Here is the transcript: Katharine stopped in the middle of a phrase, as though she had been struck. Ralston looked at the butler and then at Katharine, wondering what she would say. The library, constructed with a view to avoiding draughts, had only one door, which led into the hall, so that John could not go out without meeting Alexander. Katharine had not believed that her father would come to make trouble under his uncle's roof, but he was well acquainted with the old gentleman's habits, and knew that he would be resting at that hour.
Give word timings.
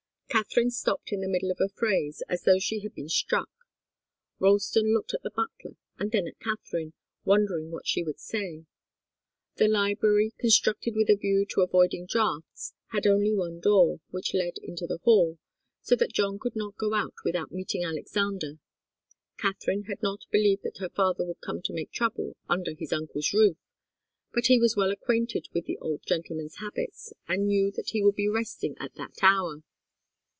Katharine 0.45 0.71
stopped 0.71 1.11
in 1.11 1.19
the 1.19 1.27
middle 1.27 1.51
of 1.51 1.59
a 1.59 1.67
phrase, 1.67 2.23
as 2.29 2.43
though 2.43 2.57
she 2.57 2.79
had 2.79 2.95
been 2.95 3.09
struck. 3.09 3.49
Ralston 4.39 4.93
looked 4.93 5.13
at 5.13 5.23
the 5.23 5.29
butler 5.29 5.75
and 5.99 6.13
then 6.13 6.25
at 6.25 6.39
Katharine, 6.39 6.93
wondering 7.25 7.69
what 7.69 7.85
she 7.85 8.01
would 8.01 8.17
say. 8.17 8.65
The 9.57 9.67
library, 9.67 10.31
constructed 10.39 10.95
with 10.95 11.09
a 11.09 11.17
view 11.17 11.45
to 11.49 11.59
avoiding 11.61 12.05
draughts, 12.05 12.73
had 12.91 13.05
only 13.05 13.33
one 13.33 13.59
door, 13.59 13.99
which 14.11 14.33
led 14.33 14.53
into 14.63 14.87
the 14.87 14.99
hall, 14.99 15.37
so 15.81 15.97
that 15.97 16.13
John 16.13 16.39
could 16.39 16.55
not 16.55 16.77
go 16.77 16.93
out 16.93 17.13
without 17.25 17.51
meeting 17.51 17.83
Alexander. 17.83 18.57
Katharine 19.37 19.83
had 19.83 20.01
not 20.01 20.25
believed 20.31 20.63
that 20.63 20.77
her 20.77 20.87
father 20.89 21.25
would 21.25 21.41
come 21.41 21.61
to 21.63 21.73
make 21.73 21.91
trouble 21.91 22.37
under 22.47 22.73
his 22.73 22.93
uncle's 22.93 23.33
roof, 23.33 23.57
but 24.33 24.45
he 24.45 24.57
was 24.57 24.77
well 24.77 24.91
acquainted 24.91 25.49
with 25.53 25.65
the 25.65 25.77
old 25.79 26.03
gentleman's 26.05 26.55
habits, 26.59 27.11
and 27.27 27.47
knew 27.49 27.69
that 27.71 27.89
he 27.89 28.01
would 28.01 28.15
be 28.15 28.29
resting 28.29 28.77
at 28.79 28.95
that 28.95 29.17
hour. 29.21 29.63